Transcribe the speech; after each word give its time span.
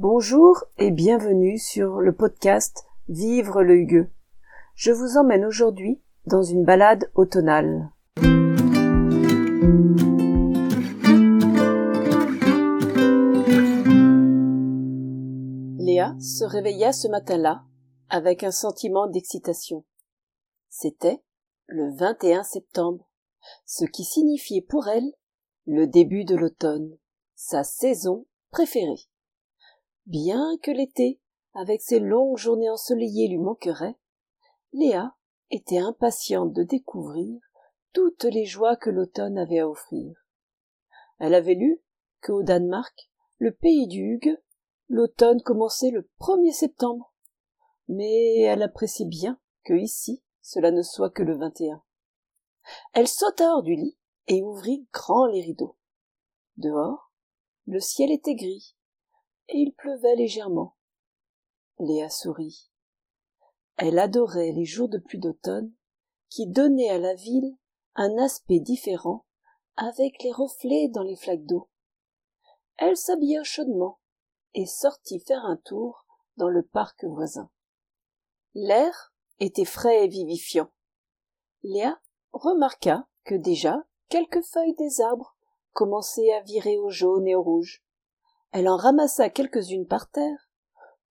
Bonjour 0.00 0.62
et 0.76 0.92
bienvenue 0.92 1.58
sur 1.58 1.98
le 1.98 2.14
podcast 2.14 2.84
Vivre 3.08 3.64
le 3.64 3.74
Hugueux. 3.74 4.08
Je 4.76 4.92
vous 4.92 5.16
emmène 5.16 5.44
aujourd'hui 5.44 6.00
dans 6.24 6.44
une 6.44 6.64
balade 6.64 7.10
automnale. 7.16 7.90
Léa 15.80 16.14
se 16.20 16.44
réveilla 16.44 16.92
ce 16.92 17.08
matin-là 17.08 17.64
avec 18.08 18.44
un 18.44 18.52
sentiment 18.52 19.08
d'excitation. 19.08 19.84
C'était 20.68 21.24
le 21.66 21.92
21 21.96 22.44
septembre, 22.44 23.10
ce 23.66 23.84
qui 23.84 24.04
signifiait 24.04 24.62
pour 24.62 24.86
elle 24.86 25.10
le 25.66 25.88
début 25.88 26.24
de 26.24 26.36
l'automne, 26.36 26.96
sa 27.34 27.64
saison 27.64 28.26
préférée. 28.52 29.08
Bien 30.08 30.56
que 30.62 30.70
l'été, 30.70 31.20
avec 31.52 31.82
ses 31.82 32.00
longues 32.00 32.38
journées 32.38 32.70
ensoleillées, 32.70 33.28
lui 33.28 33.36
manquerait, 33.36 33.98
Léa 34.72 35.14
était 35.50 35.76
impatiente 35.76 36.54
de 36.54 36.62
découvrir 36.62 37.38
toutes 37.92 38.24
les 38.24 38.46
joies 38.46 38.76
que 38.76 38.88
l'automne 38.88 39.36
avait 39.36 39.58
à 39.58 39.68
offrir. 39.68 40.16
Elle 41.18 41.34
avait 41.34 41.56
lu 41.56 41.82
qu'au 42.22 42.42
Danemark, 42.42 43.10
le 43.36 43.52
pays 43.52 43.86
du 43.86 44.14
Hugues, 44.14 44.40
l'automne 44.88 45.42
commençait 45.42 45.90
le 45.90 46.08
1er 46.20 46.52
septembre. 46.52 47.14
Mais 47.86 48.40
elle 48.40 48.62
appréciait 48.62 49.04
bien 49.04 49.38
que 49.64 49.74
ici, 49.74 50.22
cela 50.40 50.70
ne 50.70 50.80
soit 50.80 51.10
que 51.10 51.22
le 51.22 51.36
21. 51.36 51.82
Elle 52.94 53.08
sauta 53.08 53.52
hors 53.52 53.62
du 53.62 53.74
lit 53.74 53.98
et 54.26 54.42
ouvrit 54.42 54.88
grand 54.90 55.26
les 55.26 55.42
rideaux. 55.42 55.76
Dehors, 56.56 57.12
le 57.66 57.78
ciel 57.78 58.10
était 58.10 58.36
gris, 58.36 58.74
et 59.48 59.58
il 59.58 59.72
pleuvait 59.72 60.16
légèrement. 60.16 60.76
Léa 61.78 62.10
sourit. 62.10 62.70
Elle 63.76 63.98
adorait 63.98 64.52
les 64.52 64.64
jours 64.64 64.88
de 64.88 64.98
pluie 64.98 65.20
d'automne 65.20 65.72
qui 66.28 66.46
donnaient 66.46 66.90
à 66.90 66.98
la 66.98 67.14
ville 67.14 67.56
un 67.94 68.16
aspect 68.18 68.60
différent 68.60 69.24
avec 69.76 70.22
les 70.22 70.32
reflets 70.32 70.88
dans 70.88 71.02
les 71.02 71.16
flaques 71.16 71.44
d'eau. 71.44 71.68
Elle 72.76 72.96
s'habilla 72.96 73.42
chaudement 73.44 74.00
et 74.54 74.66
sortit 74.66 75.20
faire 75.20 75.44
un 75.44 75.56
tour 75.56 76.04
dans 76.36 76.48
le 76.48 76.62
parc 76.62 77.04
voisin. 77.04 77.50
L'air 78.54 79.12
était 79.40 79.64
frais 79.64 80.04
et 80.04 80.08
vivifiant. 80.08 80.70
Léa 81.62 82.00
remarqua 82.32 83.06
que 83.24 83.34
déjà 83.34 83.84
quelques 84.08 84.42
feuilles 84.42 84.74
des 84.76 85.00
arbres 85.00 85.36
commençaient 85.72 86.32
à 86.32 86.40
virer 86.40 86.76
au 86.76 86.90
jaune 86.90 87.26
et 87.28 87.34
au 87.34 87.42
rouge 87.42 87.84
elle 88.52 88.68
en 88.68 88.76
ramassa 88.76 89.28
quelques-unes 89.30 89.86
par 89.86 90.10
terre 90.10 90.48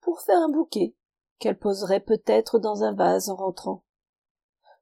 pour 0.00 0.20
faire 0.20 0.38
un 0.38 0.48
bouquet 0.48 0.94
qu'elle 1.38 1.58
poserait 1.58 2.00
peut-être 2.00 2.58
dans 2.58 2.82
un 2.82 2.94
vase 2.94 3.28
en 3.28 3.36
rentrant. 3.36 3.84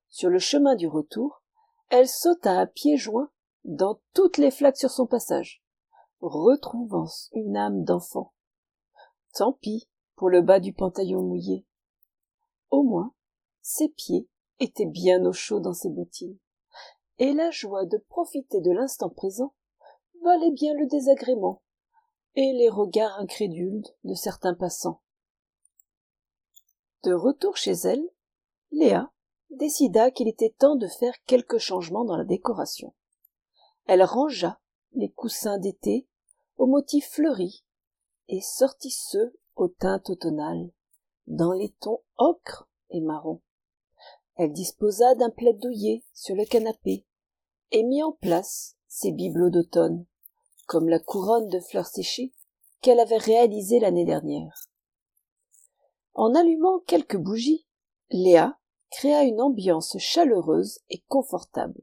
Sur 0.08 0.30
le 0.30 0.38
chemin 0.38 0.74
du 0.74 0.86
retour, 0.86 1.42
elle 1.90 2.08
sauta 2.08 2.58
à 2.58 2.66
pieds 2.66 2.96
joints 2.96 3.30
dans 3.64 4.00
toutes 4.14 4.38
les 4.38 4.50
flaques 4.50 4.78
sur 4.78 4.90
son 4.90 5.06
passage, 5.06 5.62
retrouvant 6.20 7.06
une 7.32 7.56
âme 7.56 7.84
d'enfant. 7.84 8.32
Tant 9.34 9.52
pis 9.52 9.88
pour 10.14 10.30
le 10.30 10.40
bas 10.40 10.60
du 10.60 10.72
pantalon 10.72 11.22
mouillé. 11.22 11.66
Au 12.70 12.82
moins, 12.82 13.12
ses 13.60 13.88
pieds 13.90 14.28
étaient 14.60 14.86
bien 14.86 15.24
au 15.26 15.32
chaud 15.32 15.60
dans 15.60 15.74
ses 15.74 15.90
bottines, 15.90 16.38
et 17.18 17.32
la 17.32 17.50
joie 17.50 17.84
de 17.84 17.98
profiter 18.08 18.60
de 18.60 18.70
l'instant 18.70 19.10
présent 19.10 19.54
valait 20.22 20.52
bien 20.52 20.72
le 20.74 20.86
désagrément 20.86 21.62
et 22.36 22.52
les 22.52 22.68
regards 22.68 23.18
incrédules 23.18 23.82
de 24.04 24.14
certains 24.14 24.54
passants. 24.54 25.02
De 27.02 27.12
retour 27.12 27.56
chez 27.56 27.72
elle, 27.72 28.06
Léa 28.72 29.10
décida 29.50 30.10
qu'il 30.10 30.28
était 30.28 30.54
temps 30.58 30.76
de 30.76 30.86
faire 30.86 31.14
quelques 31.24 31.58
changements 31.58 32.04
dans 32.04 32.16
la 32.16 32.24
décoration. 32.24 32.94
Elle 33.86 34.02
rangea 34.02 34.60
les 34.92 35.10
coussins 35.10 35.58
d'été 35.58 36.08
aux 36.56 36.66
motifs 36.66 37.10
fleuris 37.10 37.64
et 38.28 38.40
sortit 38.40 38.90
ceux 38.90 39.38
aux 39.54 39.68
teintes 39.68 40.10
automnales, 40.10 40.70
dans 41.26 41.52
les 41.52 41.74
tons 41.80 42.02
ocre 42.16 42.68
et 42.90 43.00
marron. 43.00 43.40
Elle 44.34 44.52
disposa 44.52 45.14
d'un 45.14 45.30
plaid 45.30 45.58
douillet 45.58 46.04
sur 46.12 46.34
le 46.34 46.44
canapé 46.44 47.06
et 47.70 47.82
mit 47.82 48.02
en 48.02 48.12
place 48.12 48.76
ses 48.88 49.12
bibelots 49.12 49.50
d'automne, 49.50 50.06
comme 50.66 50.88
la 50.88 50.98
couronne 50.98 51.48
de 51.48 51.60
fleurs 51.60 51.86
séchées 51.86 52.32
qu'elle 52.80 53.00
avait 53.00 53.16
réalisée 53.16 53.80
l'année 53.80 54.04
dernière. 54.04 54.68
En 56.14 56.34
allumant 56.34 56.80
quelques 56.80 57.16
bougies, 57.16 57.66
Léa 58.10 58.58
créa 58.90 59.22
une 59.22 59.40
ambiance 59.40 59.96
chaleureuse 59.98 60.80
et 60.90 61.02
confortable. 61.08 61.82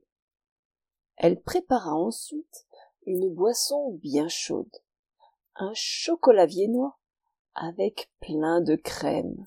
Elle 1.18 1.42
prépara 1.42 1.94
ensuite 1.94 2.66
une 3.06 3.34
boisson 3.34 3.92
bien 4.02 4.28
chaude, 4.28 4.78
un 5.56 5.72
chocolat 5.74 6.46
viennois 6.46 6.98
avec 7.54 8.12
plein 8.20 8.62
de 8.62 8.76
crème. 8.76 9.46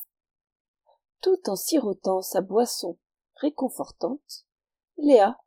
Tout 1.21 1.49
en 1.49 1.57
sirotant 1.57 2.23
sa 2.23 2.41
boisson 2.41 2.99
réconfortante, 3.35 4.47
Léa 4.99 5.39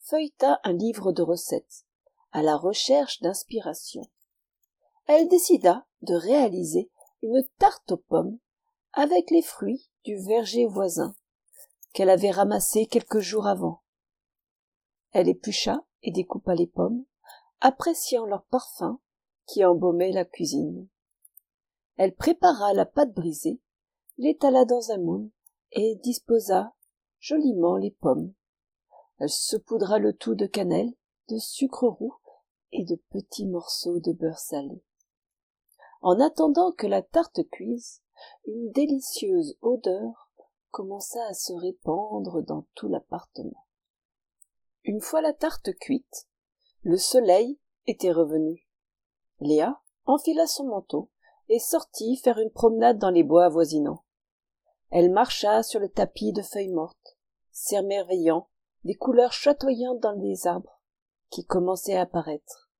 feuilleta 0.00 0.60
un 0.64 0.72
livre 0.72 1.12
de 1.12 1.22
recettes 1.22 1.84
à 2.32 2.42
la 2.42 2.56
recherche 2.56 3.20
d'inspiration. 3.20 4.02
Elle 5.06 5.28
décida 5.28 5.86
de 6.02 6.14
réaliser 6.14 6.90
une 7.22 7.42
tarte 7.58 7.92
aux 7.92 7.96
pommes 7.96 8.38
avec 8.92 9.30
les 9.30 9.42
fruits 9.42 9.88
du 10.04 10.16
verger 10.16 10.66
voisin 10.66 11.14
qu'elle 11.92 12.10
avait 12.10 12.30
ramassé 12.30 12.86
quelques 12.86 13.20
jours 13.20 13.46
avant. 13.46 13.82
Elle 15.12 15.28
éplucha 15.28 15.82
et 16.02 16.12
découpa 16.12 16.54
les 16.54 16.66
pommes, 16.66 17.04
appréciant 17.60 18.26
leur 18.26 18.44
parfum 18.44 19.00
qui 19.46 19.64
embaumait 19.64 20.12
la 20.12 20.24
cuisine. 20.24 20.88
Elle 21.96 22.14
prépara 22.14 22.74
la 22.74 22.86
pâte 22.86 23.12
brisée, 23.12 23.60
l'étala 24.18 24.64
dans 24.64 24.92
un 24.92 24.98
moule 24.98 25.30
et 25.72 25.96
disposa 25.96 26.74
joliment 27.18 27.76
les 27.76 27.90
pommes. 27.90 28.32
Elle 29.18 29.30
saupoudra 29.30 29.98
le 29.98 30.12
tout 30.12 30.34
de 30.34 30.46
cannelle, 30.46 30.92
de 31.28 31.38
sucre 31.38 31.88
roux 31.88 32.14
et 32.72 32.84
de 32.84 32.96
petits 33.10 33.46
morceaux 33.46 34.00
de 34.00 34.12
beurre 34.12 34.38
salé. 34.38 34.82
En 36.00 36.20
attendant 36.20 36.72
que 36.72 36.86
la 36.86 37.02
tarte 37.02 37.48
cuise, 37.50 38.02
une 38.46 38.70
délicieuse 38.70 39.56
odeur 39.62 40.30
commença 40.70 41.18
à 41.28 41.34
se 41.34 41.52
répandre 41.52 42.42
dans 42.42 42.66
tout 42.74 42.88
l'appartement. 42.88 43.66
Une 44.84 45.00
fois 45.00 45.20
la 45.20 45.32
tarte 45.32 45.74
cuite, 45.78 46.28
le 46.82 46.96
soleil 46.96 47.58
était 47.86 48.12
revenu. 48.12 48.68
Léa 49.40 49.80
enfila 50.04 50.46
son 50.46 50.64
manteau 50.64 51.10
et 51.48 51.58
sortit 51.58 52.16
faire 52.16 52.38
une 52.38 52.50
promenade 52.50 52.98
dans 52.98 53.10
les 53.10 53.24
bois 53.24 53.46
avoisinants. 53.46 54.04
Elle 54.90 55.10
marcha 55.10 55.62
sur 55.62 55.80
le 55.80 55.88
tapis 55.88 56.32
de 56.32 56.42
feuilles 56.42 56.72
mortes, 56.72 57.18
s'émerveillant 57.50 58.48
des 58.84 58.94
couleurs 58.94 59.32
chatoyantes 59.32 60.00
dans 60.00 60.12
les 60.12 60.46
arbres 60.46 60.77
qui 61.30 61.44
commençait 61.44 61.96
à 61.96 62.02
apparaître. 62.02 62.70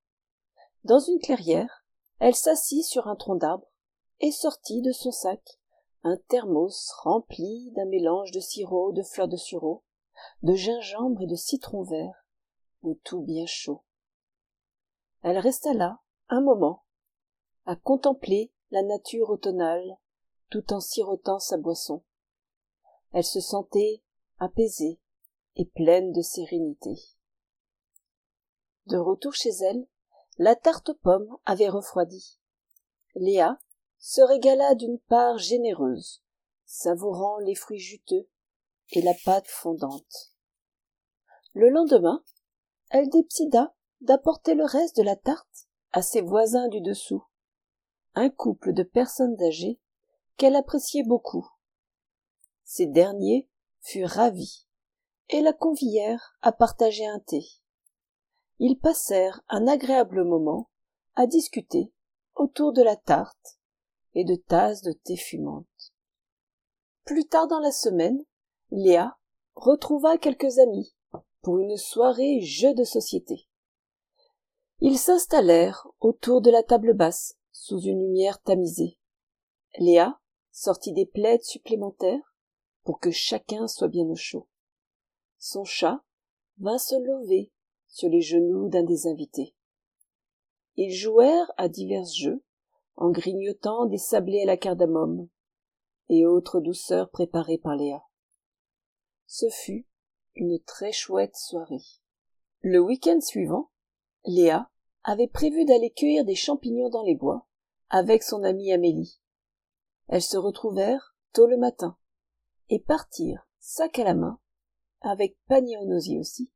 Dans 0.85 1.01
une 1.01 1.19
clairière, 1.19 1.85
elle 2.19 2.35
s'assit 2.35 2.85
sur 2.85 3.09
un 3.09 3.17
tronc 3.17 3.37
d'arbre 3.37 3.67
et 4.21 4.33
sortit 4.33 4.83
de 4.83 4.93
son 4.93 5.13
sac 5.13 5.59
un 6.03 6.17
thermos 6.29 6.93
rempli 7.03 7.71
d'un 7.73 7.85
mélange 7.85 8.31
de 8.31 8.41
sirop 8.41 8.93
de 8.93 9.03
fleurs 9.03 9.29
de 9.29 9.37
sureau, 9.37 9.85
de 10.43 10.55
gingembre 10.55 11.23
et 11.23 11.27
de 11.27 11.35
citron 11.35 11.83
vert, 11.83 12.27
le 12.83 12.95
tout 13.05 13.21
bien 13.21 13.47
chaud. 13.47 13.83
Elle 15.23 15.39
resta 15.39 15.75
là 15.75 16.01
un 16.29 16.41
moment, 16.41 16.85
à 17.67 17.77
contempler 17.77 18.53
la 18.71 18.83
nature 18.83 19.31
automnale, 19.31 19.99
tout 20.51 20.73
en 20.73 20.81
sirotant 20.81 21.39
sa 21.39 21.56
boisson. 21.56 22.03
Elle 23.12 23.25
se 23.25 23.41
sentait 23.41 24.03
apaisée 24.39 25.01
et 25.56 25.65
pleine 25.65 26.12
de 26.12 26.23
sérénité. 26.23 26.94
De 28.88 28.96
retour 28.96 29.35
chez 29.35 29.50
elle, 29.50 29.87
la 30.38 30.56
tarte 30.56 30.88
aux 30.88 30.94
pommes 30.94 31.37
avait 31.44 31.69
refroidi. 31.69 32.38
Léa 33.17 33.58
se 33.99 34.23
régala 34.23 34.75
d'une 34.75 34.99
part 34.99 35.37
généreuse, 35.37 36.23
savourant 36.64 37.37
les 37.40 37.55
fruits 37.55 37.81
juteux 37.81 38.26
et 38.93 39.02
la 39.02 39.12
pâte 39.26 39.46
fondante. 39.46 40.32
Le 41.52 41.69
lendemain, 41.69 42.25
elle 42.88 43.11
décida 43.11 43.75
d'apporter 44.00 44.55
le 44.55 44.64
reste 44.64 44.96
de 44.96 45.02
la 45.02 45.17
tarte 45.17 45.69
à 45.93 46.00
ses 46.00 46.23
voisins 46.23 46.69
du 46.69 46.81
dessous, 46.81 47.23
un 48.14 48.31
couple 48.31 48.73
de 48.73 48.84
personnes 48.84 49.37
âgées 49.43 49.79
qu'elle 50.38 50.56
appréciait 50.56 51.05
beaucoup. 51.05 51.46
Ces 52.64 52.87
derniers 52.87 53.50
furent 53.82 54.08
ravis 54.08 54.67
et 55.29 55.43
la 55.43 55.52
convièrent 55.52 56.38
à 56.41 56.52
partager 56.52 57.06
un 57.06 57.19
thé 57.19 57.44
ils 58.58 58.78
passèrent 58.78 59.43
un 59.49 59.66
agréable 59.66 60.25
moment 60.25 60.69
à 61.14 61.26
discuter 61.26 61.93
autour 62.34 62.72
de 62.72 62.82
la 62.82 62.96
tarte 62.96 63.58
et 64.14 64.25
de 64.25 64.34
tasses 64.34 64.82
de 64.82 64.93
thé 64.93 65.16
fumante. 65.16 65.93
Plus 67.05 67.26
tard 67.26 67.49
dans 67.49 67.60
la 67.60 67.72
semaine, 67.72 68.25
Léa 68.70 69.16
retrouva 69.55 70.19
quelques 70.19 70.58
amis 70.58 70.94
pour 71.43 71.58
une 71.58 71.76
soirée 71.76 72.40
jeu 72.40 72.75
de 72.75 72.84
société. 72.84 73.49
Ils 74.81 74.99
s'installèrent 74.99 75.88
autour 76.00 76.40
de 76.40 76.50
la 76.50 76.62
table 76.62 76.94
basse, 76.94 77.37
sous 77.50 77.81
une 77.81 78.00
lumière 78.00 78.40
tamisée. 78.43 78.99
Léa 79.78 80.20
sortit 80.52 80.93
des 80.93 81.06
plaides 81.06 81.43
supplémentaires 81.43 82.34
pour 82.84 83.00
que 83.00 83.10
chacun 83.10 83.66
soit 83.69 83.88
bien 83.88 84.06
au 84.06 84.14
chaud. 84.14 84.49
Son 85.38 85.64
chat 85.64 86.02
vint 86.58 86.78
se 86.78 86.94
lever 86.94 87.52
sur 87.88 88.08
les 88.08 88.20
genoux 88.20 88.69
d'un 88.69 88.85
des 88.85 89.06
invités. 89.06 89.55
Ils 90.76 90.94
jouèrent 90.94 91.52
à 91.56 91.69
divers 91.69 92.05
jeux, 92.05 92.43
en 92.96 93.11
grignotant 93.11 93.87
des 93.87 93.99
sablés 93.99 94.43
à 94.43 94.46
la 94.46 94.56
cardamome 94.56 95.29
et 96.08 96.26
autres 96.26 96.61
douceurs 96.61 97.11
préparées 97.11 97.58
par 97.58 97.76
Léa. 97.76 98.02
Ce 99.26 99.49
fut 99.50 99.87
une 100.35 100.58
très 100.61 100.93
chouette 100.93 101.37
soirée. 101.37 101.82
Le 102.61 102.79
week-end 102.81 103.20
suivant, 103.20 103.70
Léa 104.25 104.70
avait 105.05 105.29
prévu 105.29 105.64
d'aller 105.64 105.91
cueillir 105.91 106.25
des 106.25 106.34
champignons 106.34 106.88
dans 106.88 107.02
les 107.02 107.14
bois 107.14 107.46
avec 107.91 108.23
son 108.23 108.43
amie 108.43 108.73
Amélie. 108.73 109.20
Elles 110.08 110.23
se 110.23 110.37
retrouvèrent 110.37 111.14
tôt 111.32 111.46
le 111.46 111.56
matin 111.56 111.96
et 112.69 112.81
partirent, 112.81 113.46
sac 113.58 113.99
à 113.99 114.05
la 114.05 114.14
main, 114.14 114.41
avec 115.00 115.38
panier 115.46 115.76
en 115.76 115.88
aussi. 115.91 116.50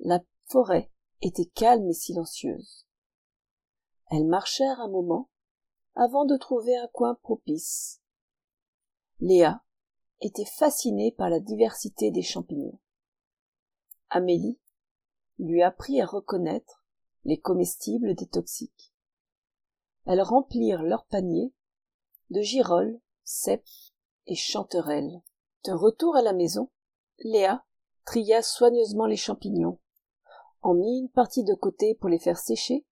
La 0.00 0.20
forêt 0.46 0.90
était 1.22 1.46
calme 1.46 1.88
et 1.88 1.94
silencieuse. 1.94 2.86
Elles 4.10 4.26
marchèrent 4.26 4.80
un 4.80 4.88
moment 4.88 5.30
avant 5.94 6.24
de 6.24 6.36
trouver 6.36 6.76
un 6.76 6.88
coin 6.88 7.14
propice. 7.14 8.02
Léa 9.20 9.64
était 10.20 10.44
fascinée 10.44 11.12
par 11.12 11.30
la 11.30 11.40
diversité 11.40 12.10
des 12.10 12.22
champignons. 12.22 12.78
Amélie 14.10 14.58
lui 15.38 15.62
apprit 15.62 16.00
à 16.00 16.06
reconnaître 16.06 16.84
les 17.24 17.40
comestibles 17.40 18.14
des 18.14 18.26
toxiques. 18.26 18.94
Elles 20.04 20.22
remplirent 20.22 20.82
leur 20.82 21.06
panier 21.06 21.52
de 22.30 22.40
girolles, 22.40 23.00
cèpes 23.24 23.66
et 24.26 24.34
chanterelles. 24.34 25.22
De 25.64 25.72
retour 25.72 26.16
à 26.16 26.22
la 26.22 26.32
maison, 26.32 26.70
Léa 27.18 27.64
tria 28.04 28.42
soigneusement 28.42 29.06
les 29.06 29.16
champignons, 29.16 29.80
en 30.66 30.74
mit 30.74 30.98
une 30.98 31.08
partie 31.08 31.44
de 31.44 31.54
côté 31.54 31.94
pour 31.94 32.08
les 32.08 32.18
faire 32.18 32.38
sécher, 32.38 32.84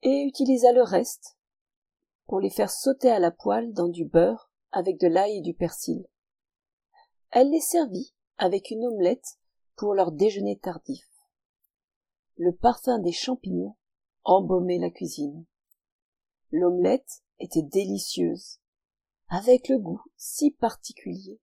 et 0.00 0.22
utilisa 0.22 0.72
le 0.72 0.82
reste 0.82 1.36
pour 2.26 2.40
les 2.40 2.48
faire 2.48 2.70
sauter 2.70 3.10
à 3.10 3.18
la 3.18 3.30
poêle 3.30 3.74
dans 3.74 3.88
du 3.88 4.06
beurre 4.06 4.50
avec 4.72 4.98
de 4.98 5.06
l'ail 5.06 5.36
et 5.36 5.40
du 5.42 5.52
persil. 5.52 6.06
Elle 7.32 7.50
les 7.50 7.60
servit 7.60 8.14
avec 8.38 8.70
une 8.70 8.86
omelette 8.86 9.38
pour 9.76 9.92
leur 9.92 10.10
déjeuner 10.10 10.58
tardif. 10.58 11.06
Le 12.36 12.56
parfum 12.56 12.98
des 12.98 13.12
champignons 13.12 13.76
embaumait 14.24 14.78
la 14.78 14.88
cuisine. 14.88 15.44
L'omelette 16.50 17.22
était 17.40 17.60
délicieuse, 17.60 18.58
avec 19.28 19.68
le 19.68 19.78
goût 19.78 20.02
si 20.16 20.50
particulier 20.50 21.40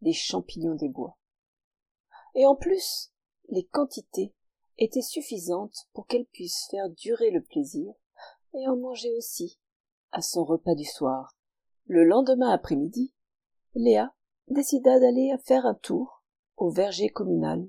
des 0.00 0.14
champignons 0.14 0.74
des 0.74 0.88
bois. 0.88 1.16
Et 2.34 2.44
en 2.44 2.56
plus, 2.56 3.12
les 3.50 3.66
quantités 3.66 4.34
étaient 4.80 5.02
suffisantes 5.02 5.86
pour 5.92 6.06
qu'elle 6.06 6.26
puisse 6.26 6.66
faire 6.70 6.90
durer 6.90 7.30
le 7.30 7.42
plaisir 7.42 7.92
et 8.54 8.66
en 8.66 8.76
manger 8.76 9.14
aussi 9.16 9.60
à 10.10 10.22
son 10.22 10.44
repas 10.44 10.74
du 10.74 10.84
soir. 10.84 11.36
Le 11.86 12.04
lendemain 12.04 12.50
après-midi, 12.50 13.12
Léa 13.74 14.12
décida 14.48 14.98
d'aller 14.98 15.32
faire 15.44 15.66
un 15.66 15.74
tour 15.74 16.24
au 16.56 16.70
verger 16.70 17.08
communal 17.08 17.68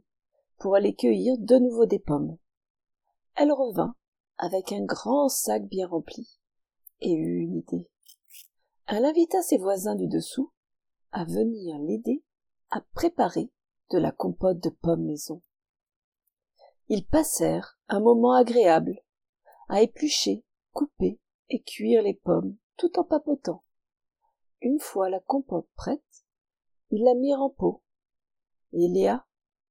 pour 0.58 0.76
aller 0.76 0.96
cueillir 0.96 1.38
de 1.38 1.58
nouveau 1.58 1.86
des 1.86 2.00
pommes. 2.00 2.38
Elle 3.36 3.52
revint 3.52 3.96
avec 4.38 4.72
un 4.72 4.84
grand 4.84 5.30
sac 5.30 5.68
bien 5.68 5.88
rempli 5.88 6.40
et 7.02 7.14
eut 7.14 7.42
une 7.42 7.58
idée. 7.58 7.88
Elle 8.88 9.06
invita 9.06 9.42
ses 9.42 9.58
voisins 9.58 9.96
du 9.96 10.08
dessous 10.08 10.52
à 11.12 11.26
venir 11.26 11.78
l'aider 11.78 12.24
à 12.72 12.82
préparer 12.94 13.52
de 13.92 13.98
la 13.98 14.12
compote 14.12 14.60
de 14.60 14.70
pommes 14.70 15.06
maison. 15.06 15.42
Ils 16.88 17.06
passèrent 17.06 17.80
un 17.88 18.00
moment 18.00 18.34
agréable 18.34 19.02
à 19.70 19.82
éplucher, 19.82 20.44
couper 20.74 21.20
et 21.50 21.62
cuire 21.62 22.02
les 22.02 22.14
pommes 22.14 22.58
tout 22.78 23.00
en 23.00 23.04
papotant. 23.04 23.64
Une 24.62 24.80
fois 24.80 25.10
la 25.10 25.20
compote 25.20 25.70
prête, 25.76 26.26
ils 26.90 27.04
la 27.04 27.16
mirent 27.16 27.42
en 27.42 27.50
pot 27.50 27.84
et 28.74 28.88
Léa 28.88 29.26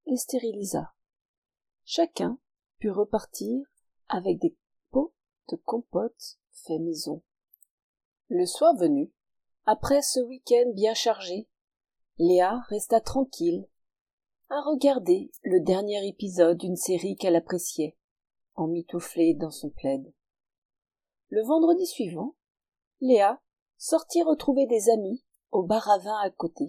les 0.07 0.17
stérilisa. 0.17 0.93
Chacun 1.85 2.39
put 2.79 2.89
repartir 2.89 3.65
avec 4.09 4.39
des 4.39 4.55
pots 4.89 5.13
de 5.49 5.55
compote 5.55 6.39
fait 6.65 6.79
maison. 6.79 7.21
Le 8.29 8.45
soir 8.45 8.75
venu, 8.75 9.11
après 9.65 10.01
ce 10.01 10.19
week-end 10.19 10.71
bien 10.73 10.93
chargé, 10.93 11.47
Léa 12.17 12.61
resta 12.69 13.01
tranquille 13.01 13.67
à 14.51 14.59
regarder 14.63 15.31
le 15.43 15.61
dernier 15.61 16.05
épisode 16.05 16.57
d'une 16.57 16.75
série 16.75 17.15
qu'elle 17.15 17.37
appréciait, 17.37 17.95
emmitouflée 18.55 19.33
dans 19.33 19.49
son 19.49 19.69
plaid. 19.69 20.13
Le 21.29 21.41
vendredi 21.41 21.85
suivant, 21.85 22.35
Léa 22.99 23.41
sortit 23.77 24.21
retrouver 24.23 24.65
des 24.65 24.89
amis 24.89 25.23
au 25.51 25.63
bar 25.63 25.89
à 25.89 25.99
vin 25.99 26.17
à 26.21 26.29
côté. 26.29 26.67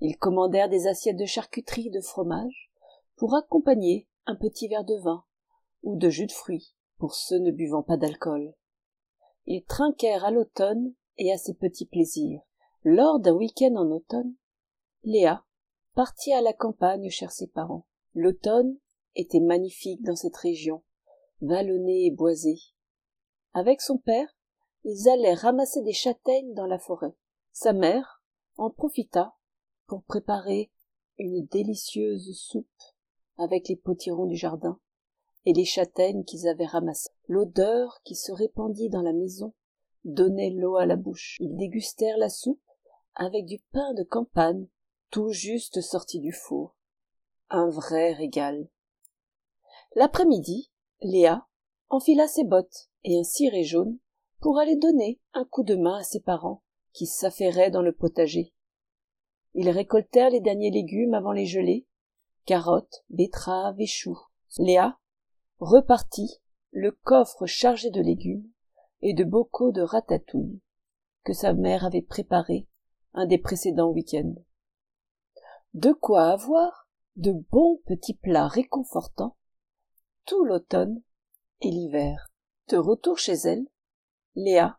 Ils 0.00 0.16
commandèrent 0.16 0.70
des 0.70 0.86
assiettes 0.86 1.18
de 1.18 1.26
charcuterie 1.26 1.88
et 1.88 1.90
de 1.90 2.00
fromage 2.00 2.70
pour 3.16 3.36
accompagner 3.36 4.08
un 4.24 4.34
petit 4.34 4.66
verre 4.66 4.84
de 4.84 4.96
vin 4.96 5.24
ou 5.82 5.94
de 5.94 6.08
jus 6.08 6.26
de 6.26 6.32
fruits 6.32 6.74
pour 6.96 7.14
ceux 7.14 7.38
ne 7.38 7.50
buvant 7.50 7.82
pas 7.82 7.98
d'alcool. 7.98 8.54
Ils 9.44 9.64
trinquèrent 9.66 10.24
à 10.24 10.30
l'automne 10.30 10.94
et 11.18 11.30
à 11.32 11.36
ses 11.36 11.52
petits 11.52 11.86
plaisirs. 11.86 12.40
Lors 12.82 13.20
d'un 13.20 13.34
week-end 13.34 13.74
en 13.76 13.90
automne, 13.90 14.34
Léa 15.04 15.44
partit 15.98 16.32
à 16.32 16.40
la 16.40 16.52
campagne 16.52 17.10
chez 17.10 17.26
ses 17.28 17.48
parents. 17.48 17.84
L'automne 18.14 18.78
était 19.16 19.40
magnifique 19.40 20.00
dans 20.04 20.14
cette 20.14 20.36
région, 20.36 20.84
vallonnée 21.40 22.06
et 22.06 22.12
boisée. 22.12 22.60
Avec 23.52 23.80
son 23.80 23.98
père, 23.98 24.28
ils 24.84 25.08
allèrent 25.08 25.40
ramasser 25.40 25.82
des 25.82 25.92
châtaignes 25.92 26.54
dans 26.54 26.66
la 26.66 26.78
forêt. 26.78 27.16
Sa 27.50 27.72
mère 27.72 28.22
en 28.58 28.70
profita 28.70 29.34
pour 29.88 30.04
préparer 30.04 30.70
une 31.18 31.44
délicieuse 31.46 32.30
soupe 32.32 32.68
avec 33.36 33.66
les 33.66 33.74
potirons 33.74 34.26
du 34.26 34.36
jardin 34.36 34.78
et 35.46 35.52
les 35.52 35.64
châtaignes 35.64 36.22
qu'ils 36.22 36.46
avaient 36.46 36.64
ramassées. 36.64 37.10
L'odeur 37.26 38.02
qui 38.04 38.14
se 38.14 38.30
répandit 38.30 38.88
dans 38.88 39.02
la 39.02 39.12
maison 39.12 39.52
donnait 40.04 40.50
l'eau 40.50 40.76
à 40.76 40.86
la 40.86 40.94
bouche. 40.94 41.38
Ils 41.40 41.56
dégustèrent 41.56 42.18
la 42.18 42.28
soupe 42.28 42.62
avec 43.16 43.46
du 43.46 43.58
pain 43.72 43.94
de 43.94 44.04
campagne 44.04 44.68
tout 45.10 45.32
juste 45.32 45.80
sorti 45.80 46.20
du 46.20 46.32
four. 46.32 46.76
Un 47.50 47.68
vrai 47.70 48.12
régal. 48.12 48.68
L'après-midi, 49.94 50.70
Léa 51.00 51.46
enfila 51.88 52.28
ses 52.28 52.44
bottes 52.44 52.90
et 53.04 53.18
un 53.18 53.24
ciré 53.24 53.64
jaune 53.64 53.98
pour 54.40 54.58
aller 54.58 54.76
donner 54.76 55.20
un 55.32 55.44
coup 55.44 55.62
de 55.62 55.76
main 55.76 55.98
à 55.98 56.02
ses 56.02 56.20
parents 56.20 56.62
qui 56.92 57.06
s'affairaient 57.06 57.70
dans 57.70 57.82
le 57.82 57.92
potager. 57.92 58.52
Ils 59.54 59.70
récoltèrent 59.70 60.30
les 60.30 60.40
derniers 60.40 60.70
légumes 60.70 61.14
avant 61.14 61.32
les 61.32 61.46
gelées, 61.46 61.86
carottes, 62.44 63.04
betteraves 63.08 63.80
et 63.80 63.86
choux. 63.86 64.18
Léa 64.58 64.98
repartit 65.58 66.40
le 66.70 66.92
coffre 66.92 67.46
chargé 67.46 67.90
de 67.90 68.00
légumes 68.00 68.48
et 69.00 69.14
de 69.14 69.24
bocaux 69.24 69.72
de 69.72 69.82
ratatouille 69.82 70.60
que 71.24 71.32
sa 71.32 71.52
mère 71.52 71.84
avait 71.84 72.02
préparé 72.02 72.66
un 73.14 73.26
des 73.26 73.38
précédents 73.38 73.90
week-ends. 73.90 74.34
De 75.74 75.92
quoi 75.92 76.30
avoir 76.30 76.88
de 77.16 77.32
bons 77.32 77.80
petits 77.86 78.14
plats 78.14 78.48
réconfortants 78.48 79.36
tout 80.24 80.44
l'automne 80.44 81.02
et 81.62 81.70
l'hiver. 81.70 82.30
De 82.68 82.76
retour 82.76 83.18
chez 83.18 83.32
elle, 83.32 83.66
Léa 84.34 84.78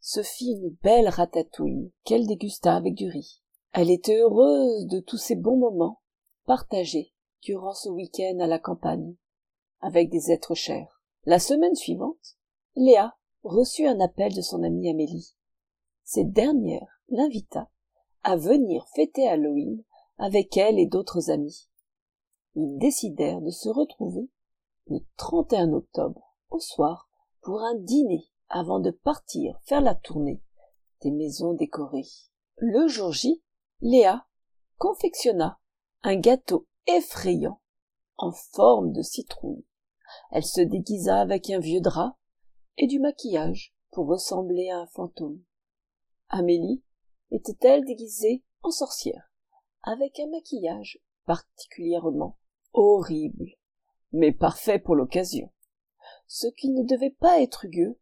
se 0.00 0.22
fit 0.22 0.52
une 0.52 0.70
belle 0.82 1.08
ratatouille 1.08 1.92
qu'elle 2.04 2.26
dégusta 2.26 2.74
avec 2.74 2.94
du 2.94 3.08
riz. 3.08 3.42
Elle 3.72 3.90
était 3.90 4.18
heureuse 4.18 4.86
de 4.86 5.00
tous 5.00 5.16
ces 5.16 5.36
bons 5.36 5.56
moments 5.56 6.00
partagés 6.46 7.12
durant 7.42 7.74
ce 7.74 7.88
week-end 7.88 8.38
à 8.40 8.46
la 8.46 8.58
campagne 8.58 9.14
avec 9.80 10.10
des 10.10 10.32
êtres 10.32 10.54
chers. 10.54 11.00
La 11.24 11.38
semaine 11.38 11.76
suivante, 11.76 12.36
Léa 12.74 13.16
reçut 13.44 13.86
un 13.86 14.00
appel 14.00 14.34
de 14.34 14.40
son 14.40 14.62
amie 14.62 14.90
Amélie. 14.90 15.34
Cette 16.04 16.32
dernière 16.32 17.02
l'invita 17.08 17.70
à 18.24 18.36
venir 18.36 18.86
fêter 18.94 19.28
Halloween 19.28 19.84
avec 20.18 20.56
elle 20.56 20.78
et 20.78 20.86
d'autres 20.86 21.30
amis. 21.30 21.68
Ils 22.54 22.78
décidèrent 22.78 23.40
de 23.40 23.50
se 23.50 23.68
retrouver 23.68 24.28
le 24.86 24.98
31 25.16 25.72
octobre 25.72 26.36
au 26.50 26.58
soir 26.60 27.08
pour 27.42 27.60
un 27.60 27.74
dîner 27.76 28.24
avant 28.48 28.80
de 28.80 28.90
partir 28.90 29.58
faire 29.64 29.80
la 29.80 29.94
tournée 29.94 30.42
des 31.02 31.10
maisons 31.10 31.54
décorées. 31.54 32.08
Le 32.56 32.88
jour 32.88 33.12
J, 33.12 33.42
Léa 33.80 34.26
confectionna 34.78 35.60
un 36.02 36.16
gâteau 36.16 36.66
effrayant 36.86 37.60
en 38.16 38.32
forme 38.32 38.92
de 38.92 39.02
citrouille. 39.02 39.64
Elle 40.30 40.44
se 40.44 40.60
déguisa 40.60 41.20
avec 41.20 41.50
un 41.50 41.60
vieux 41.60 41.80
drap 41.80 42.16
et 42.76 42.86
du 42.86 42.98
maquillage 42.98 43.74
pour 43.90 44.06
ressembler 44.06 44.70
à 44.70 44.78
un 44.78 44.86
fantôme. 44.86 45.42
Amélie 46.28 46.82
était-elle 47.30 47.84
déguisée 47.84 48.42
en 48.62 48.70
sorcière, 48.70 49.27
avec 49.88 50.20
un 50.20 50.26
maquillage 50.26 51.00
particulièrement 51.24 52.36
horrible, 52.74 53.54
mais 54.12 54.32
parfait 54.32 54.78
pour 54.78 54.94
l'occasion. 54.94 55.50
Ce 56.26 56.46
qui 56.46 56.68
ne 56.68 56.82
devait 56.82 57.16
pas 57.18 57.40
être 57.40 57.64
Hugueux 57.64 57.98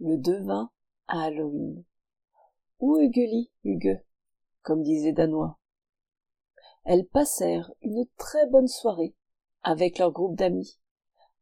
le 0.00 0.18
devint 0.18 0.72
à 1.06 1.22
Halloween. 1.26 1.84
Ou 2.80 2.98
Hugueli, 2.98 3.52
Hugueux, 3.62 4.00
comme 4.62 4.82
disait 4.82 5.12
Danois. 5.12 5.60
Elles 6.82 7.06
passèrent 7.06 7.72
une 7.80 8.06
très 8.16 8.48
bonne 8.48 8.68
soirée 8.68 9.14
avec 9.62 9.98
leur 9.98 10.10
groupe 10.10 10.34
d'amis, 10.34 10.80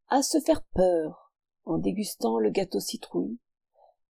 à 0.09 0.23
se 0.23 0.38
faire 0.38 0.64
peur 0.75 1.33
en 1.64 1.78
dégustant 1.78 2.38
le 2.38 2.50
gâteau 2.50 2.80
citrouille 2.80 3.38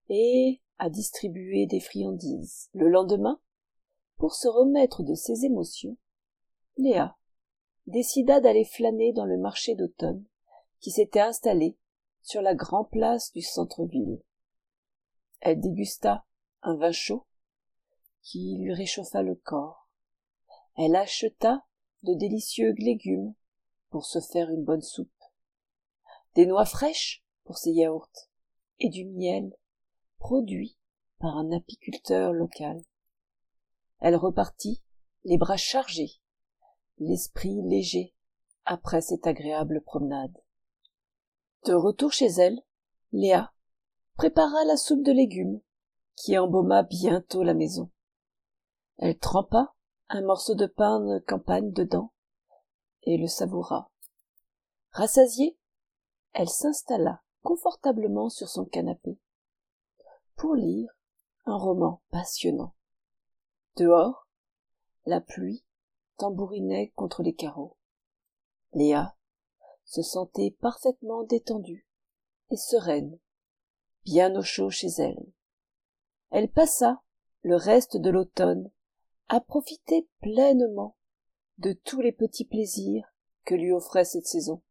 et 0.07 0.61
à 0.77 0.89
distribuer 0.89 1.65
des 1.65 1.81
friandises. 1.81 2.69
Le 2.73 2.87
lendemain, 2.87 3.41
pour 4.17 4.33
se 4.33 4.47
remettre 4.47 5.03
de 5.03 5.13
ses 5.13 5.45
émotions, 5.45 5.97
Léa 6.77 7.17
décida 7.87 8.39
d'aller 8.39 8.65
flâner 8.65 9.13
dans 9.13 9.25
le 9.25 9.37
marché 9.37 9.75
d'automne 9.75 10.25
qui 10.79 10.91
s'était 10.91 11.21
installé 11.21 11.77
sur 12.21 12.41
la 12.41 12.55
grande 12.55 12.89
place 12.89 13.31
du 13.31 13.41
centre-ville. 13.41 14.21
Elle 15.39 15.59
dégusta 15.59 16.25
un 16.63 16.75
vin 16.75 16.91
chaud 16.91 17.25
qui 18.21 18.57
lui 18.57 18.73
réchauffa 18.73 19.21
le 19.21 19.35
corps. 19.35 19.87
Elle 20.75 20.95
acheta 20.95 21.63
de 22.03 22.13
délicieux 22.13 22.73
légumes 22.77 23.35
pour 23.89 24.05
se 24.05 24.19
faire 24.19 24.49
une 24.49 24.63
bonne 24.63 24.81
soupe, 24.81 25.09
des 26.33 26.45
noix 26.45 26.65
fraîches 26.65 27.23
pour 27.43 27.57
ses 27.57 27.71
yaourts 27.71 28.09
et 28.79 28.89
du 28.89 29.05
miel 29.05 29.55
produit 30.17 30.77
par 31.19 31.37
un 31.37 31.51
apiculteur 31.51 32.33
local. 32.33 32.81
Elle 33.99 34.15
repartit, 34.15 34.81
les 35.23 35.37
bras 35.37 35.57
chargés, 35.57 36.19
l'esprit 36.97 37.61
léger, 37.63 38.13
après 38.65 39.01
cette 39.01 39.27
agréable 39.27 39.81
promenade. 39.81 40.37
De 41.65 41.73
retour 41.73 42.11
chez 42.11 42.27
elle, 42.27 42.61
Léa 43.11 43.53
prépara 44.15 44.63
la 44.65 44.77
soupe 44.77 45.03
de 45.03 45.11
légumes, 45.11 45.61
qui 46.15 46.37
embauma 46.37 46.83
bientôt 46.83 47.43
la 47.43 47.53
maison. 47.53 47.91
Elle 48.97 49.17
trempa 49.17 49.73
un 50.09 50.21
morceau 50.21 50.55
de 50.55 50.67
pain 50.67 50.99
de 50.99 51.19
campagne 51.19 51.71
dedans, 51.71 52.13
et 53.03 53.17
le 53.17 53.27
savoura. 53.27 53.91
Rassasiée, 54.91 55.57
elle 56.33 56.49
s'installa 56.49 57.21
confortablement 57.41 58.29
sur 58.29 58.49
son 58.49 58.65
canapé 58.65 59.19
pour 60.35 60.55
lire 60.55 60.89
un 61.45 61.57
roman 61.57 62.01
passionnant. 62.09 62.73
Dehors, 63.77 64.27
la 65.05 65.19
pluie 65.19 65.65
tambourinait 66.17 66.93
contre 66.95 67.23
les 67.23 67.33
carreaux. 67.33 67.77
Léa 68.73 69.15
se 69.83 70.01
sentait 70.01 70.51
parfaitement 70.61 71.23
détendue 71.23 71.85
et 72.51 72.57
sereine, 72.57 73.19
bien 74.05 74.33
au 74.35 74.41
chaud 74.41 74.69
chez 74.69 74.87
elle. 74.97 75.25
Elle 76.29 76.49
passa 76.49 77.01
le 77.41 77.55
reste 77.55 77.97
de 77.97 78.09
l'automne 78.09 78.71
à 79.27 79.41
profiter 79.41 80.07
pleinement 80.21 80.95
de 81.57 81.73
tous 81.73 82.01
les 82.01 82.11
petits 82.11 82.45
plaisirs 82.45 83.07
que 83.43 83.55
lui 83.55 83.71
offrait 83.71 84.05
cette 84.05 84.27
saison. 84.27 84.61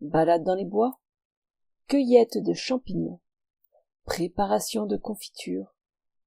Balade 0.00 0.44
dans 0.44 0.54
les 0.54 0.64
bois, 0.64 1.00
cueillette 1.86 2.38
de 2.38 2.52
champignons, 2.52 3.20
préparation 4.04 4.86
de 4.86 4.96
confitures 4.96 5.74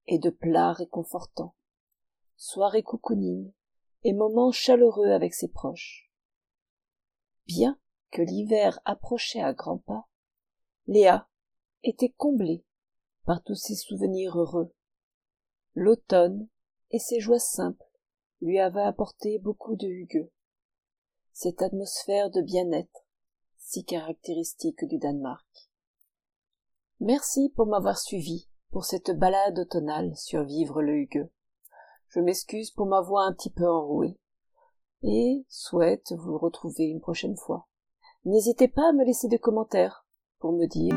et 0.06 0.18
de 0.18 0.30
plats 0.30 0.72
réconfortants, 0.72 1.54
soirée 2.42 2.82
cocooning 2.82 3.52
et 4.02 4.12
moments 4.12 4.50
chaleureux 4.50 5.12
avec 5.12 5.32
ses 5.32 5.46
proches. 5.46 6.10
Bien 7.46 7.78
que 8.10 8.20
l'hiver 8.20 8.80
approchait 8.84 9.40
à 9.40 9.52
grands 9.52 9.78
pas, 9.78 10.08
Léa 10.88 11.28
était 11.84 12.10
comblée 12.10 12.64
par 13.26 13.44
tous 13.44 13.54
ses 13.54 13.76
souvenirs 13.76 14.36
heureux. 14.36 14.74
L'automne 15.74 16.48
et 16.90 16.98
ses 16.98 17.20
joies 17.20 17.38
simples 17.38 17.86
lui 18.40 18.58
avaient 18.58 18.82
apporté 18.82 19.38
beaucoup 19.38 19.76
de 19.76 19.86
hugueux. 19.86 20.32
Cette 21.32 21.62
atmosphère 21.62 22.28
de 22.28 22.42
bien-être, 22.42 23.06
si 23.56 23.84
caractéristique 23.84 24.84
du 24.84 24.98
Danemark. 24.98 25.70
Merci 26.98 27.52
pour 27.54 27.66
m'avoir 27.66 27.98
suivi 27.98 28.48
pour 28.72 28.84
cette 28.84 29.12
balade 29.12 29.60
automnale 29.60 30.16
sur 30.16 30.42
Vivre 30.42 30.82
le 30.82 30.96
Hugueux. 30.96 31.30
Je 32.14 32.20
m'excuse 32.20 32.70
pour 32.70 32.84
ma 32.84 33.00
voix 33.00 33.24
un 33.24 33.32
petit 33.32 33.48
peu 33.48 33.66
enrouée 33.66 34.18
et 35.02 35.46
souhaite 35.48 36.12
vous 36.12 36.36
retrouver 36.36 36.84
une 36.84 37.00
prochaine 37.00 37.38
fois. 37.38 37.66
N'hésitez 38.26 38.68
pas 38.68 38.90
à 38.90 38.92
me 38.92 39.02
laisser 39.02 39.28
des 39.28 39.38
commentaires 39.38 40.04
pour 40.38 40.52
me 40.52 40.66
dire 40.66 40.92